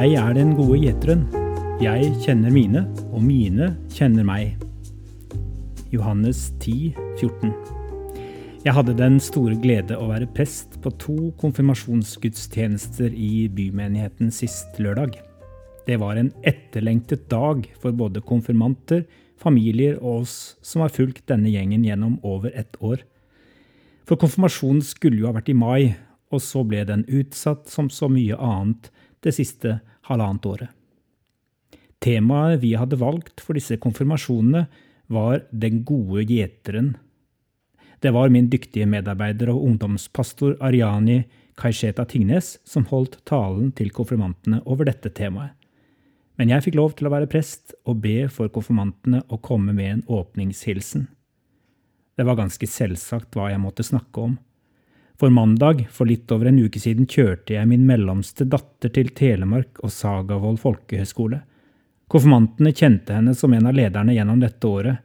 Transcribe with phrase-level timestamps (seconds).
[0.00, 1.26] Jeg er den gode gjeteren.
[1.82, 4.56] Jeg kjenner mine, og mine kjenner meg.
[5.92, 7.79] Johannes 10, 14.
[8.60, 15.14] Jeg hadde den store glede å være prest på to konfirmasjonsgudstjenester i bymenigheten sist lørdag.
[15.88, 19.06] Det var en etterlengtet dag for både konfirmanter,
[19.40, 23.00] familier og oss som har fulgt denne gjengen gjennom over ett år.
[24.04, 25.96] For konfirmasjonen skulle jo ha vært i mai,
[26.28, 28.92] og så ble den utsatt som så mye annet
[29.24, 29.78] det siste
[30.12, 30.70] halvannet året.
[32.04, 34.68] Temaet vi hadde valgt for disse konfirmasjonene,
[35.10, 36.98] var Den gode gjeteren.
[38.00, 41.22] Det var min dyktige medarbeider og ungdomspastor Ariani
[41.60, 45.52] Kaisheta Tingnes som holdt talen til konfirmantene over dette temaet.
[46.40, 49.90] Men jeg fikk lov til å være prest og be for konfirmantene å komme med
[49.92, 51.10] en åpningshilsen.
[52.16, 54.38] Det var ganske selvsagt hva jeg måtte snakke om.
[55.20, 59.82] For mandag, for litt over en uke siden, kjørte jeg min mellomste datter til Telemark
[59.84, 61.42] og Sagavold folkehøgskole.
[62.08, 65.04] Konfirmantene kjente henne som en av lederne gjennom dette året.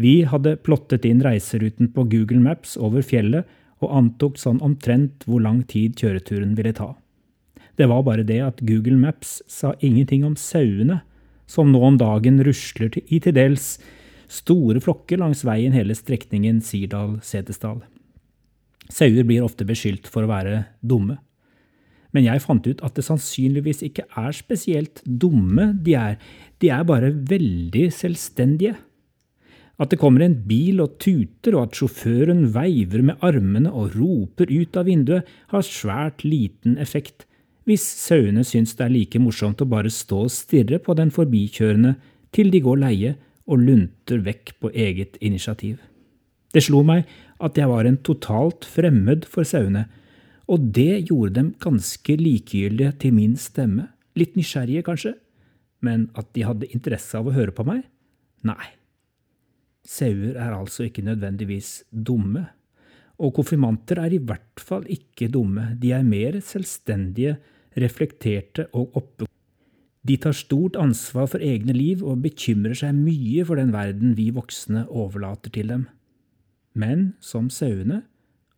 [0.00, 3.46] Vi hadde plottet inn reiseruten på Google Maps over fjellet
[3.82, 6.92] og antok sånn omtrent hvor lang tid kjøreturen ville ta.
[7.78, 11.02] Det var bare det at Google Maps sa ingenting om sauene,
[11.46, 13.76] som nå om dagen rusler i til dels
[14.30, 17.82] store flokker langs veien hele strekningen Sirdal-Setesdal.
[18.92, 21.18] Sauer blir ofte beskyldt for å være dumme.
[22.14, 26.18] Men jeg fant ut at det sannsynligvis ikke er spesielt dumme de er,
[26.62, 28.76] de er bare veldig selvstendige.
[29.80, 34.50] At det kommer en bil og tuter, og at sjåføren veiver med armene og roper
[34.52, 37.26] ut av vinduet, har svært liten effekt,
[37.64, 41.94] hvis sauene syns det er like morsomt å bare stå og stirre på den forbikjørende
[42.34, 43.14] til de går leie
[43.48, 45.80] og lunter vekk på eget initiativ.
[46.54, 47.08] Det slo meg
[47.42, 49.88] at jeg var en totalt fremmed for sauene,
[50.46, 55.16] og det gjorde dem ganske likegyldige til min stemme, litt nysgjerrige kanskje,
[55.84, 57.82] men at de hadde interesse av å høre på meg?
[58.46, 58.83] Nei.
[59.84, 62.46] Sauer er altså ikke nødvendigvis dumme,
[63.20, 67.36] og konfirmanter er i hvert fall ikke dumme, de er mer selvstendige,
[67.76, 69.28] reflekterte og oppe.
[70.04, 74.28] De tar stort ansvar for egne liv og bekymrer seg mye for den verden vi
[74.34, 75.86] voksne overlater til dem.
[76.74, 78.02] Men som sauene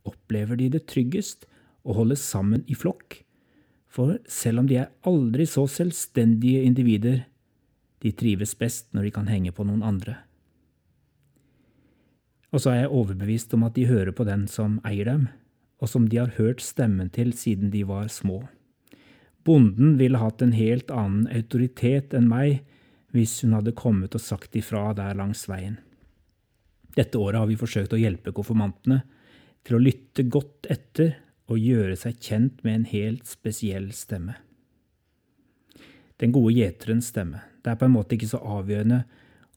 [0.06, 1.46] opplever de det tryggest
[1.86, 3.22] å holde sammen i flokk,
[3.86, 7.24] for selv om de er aldri så selvstendige individer,
[8.02, 10.18] de trives best når de kan henge på noen andre.
[12.56, 15.26] Og så er jeg overbevist om at de hører på den som eier dem,
[15.76, 18.46] og som de har hørt stemmen til siden de var små.
[19.44, 22.62] Bonden ville hatt en helt annen autoritet enn meg
[23.12, 25.76] hvis hun hadde kommet og sagt ifra der langs veien.
[26.96, 29.02] Dette året har vi forsøkt å hjelpe konfirmantene
[29.68, 31.12] til å lytte godt etter
[31.52, 34.38] og gjøre seg kjent med en helt spesiell stemme.
[36.16, 37.44] Den gode gjeterens stemme.
[37.60, 39.04] Det er på en måte ikke så avgjørende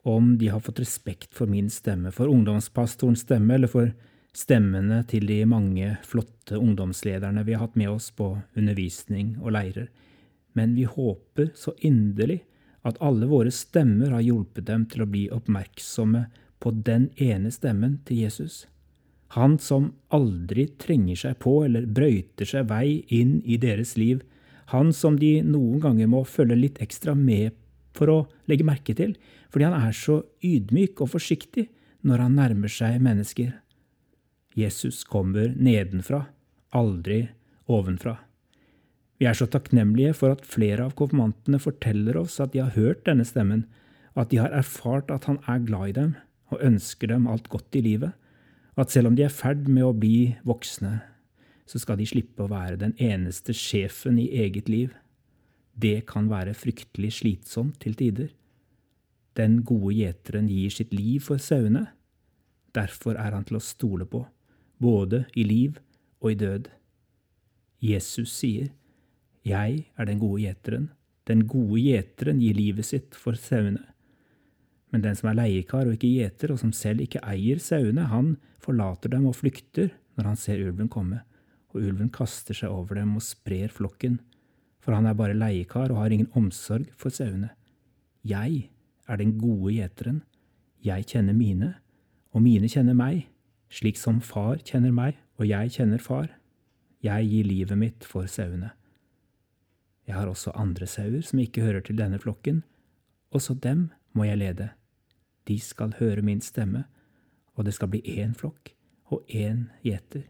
[0.03, 3.91] om de har fått respekt for min stemme, for ungdomspastorens stemme eller for
[4.35, 9.89] stemmene til de mange flotte ungdomslederne vi har hatt med oss på undervisning og leirer,
[10.53, 12.41] men vi håper så inderlig
[12.87, 16.25] at alle våre stemmer har hjulpet dem til å bli oppmerksomme
[16.59, 18.65] på den ene stemmen til Jesus.
[19.35, 24.23] Han som aldri trenger seg på eller brøyter seg vei inn i deres liv.
[24.73, 27.53] Han som de noen ganger må følge litt ekstra med
[27.95, 28.19] for å
[28.49, 29.15] legge merke til,
[29.49, 31.67] fordi han er så ydmyk og forsiktig
[32.05, 33.53] når han nærmer seg mennesker.
[34.57, 36.25] Jesus kommer nedenfra,
[36.75, 37.27] aldri
[37.69, 38.17] ovenfra.
[39.19, 43.03] Vi er så takknemlige for at flere av konfirmantene forteller oss at de har hørt
[43.07, 43.65] denne stemmen,
[44.15, 46.15] at de har erfart at han er glad i dem,
[46.49, 48.15] og ønsker dem alt godt i livet,
[48.75, 51.01] og at selv om de er i ferd med å bli voksne,
[51.69, 54.95] så skal de slippe å være den eneste sjefen i eget liv.
[55.79, 58.33] Det kan være fryktelig slitsomt til tider.
[59.37, 61.85] Den gode gjeteren gir sitt liv for sauene.
[62.75, 64.25] Derfor er han til å stole på,
[64.81, 65.77] både i liv
[66.19, 66.67] og i død.
[67.79, 68.73] Jesus sier,
[69.45, 70.89] Jeg er den gode gjeteren.
[71.29, 73.85] Den gode gjeteren gir livet sitt for sauene.
[74.91, 78.35] Men den som er leiekar og ikke gjeter, og som selv ikke eier sauene, han
[78.59, 81.21] forlater dem og flykter når han ser ulven komme,
[81.71, 84.17] og ulven kaster seg over dem og sprer flokken,
[84.79, 87.51] for han er bare leiekar og har ingen omsorg for sauene.
[88.23, 88.69] Jeg
[89.07, 90.23] er den gode gjeteren,
[90.83, 91.73] jeg kjenner mine,
[92.31, 93.25] og mine kjenner meg,
[93.69, 96.27] slik som far kjenner meg og jeg kjenner far.
[97.03, 98.73] Jeg gir livet mitt for sauene.
[100.07, 102.63] Jeg har også andre sauer som ikke hører til denne flokken.
[103.31, 104.69] Også dem må jeg lede.
[105.47, 106.83] De skal høre min stemme,
[107.55, 108.73] og det skal bli én flokk
[109.13, 110.25] og én gjeter.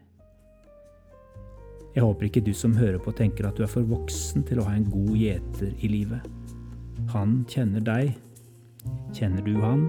[1.94, 4.66] Jeg håper ikke du som hører på, tenker at du er for voksen til å
[4.68, 6.26] ha en god gjeter i livet.
[7.10, 8.14] Han kjenner deg.
[9.16, 9.88] Kjenner du han?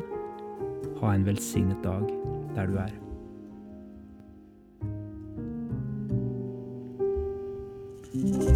[1.02, 2.10] Ha en velsignet dag
[2.58, 2.98] der du er.
[8.12, 8.51] thank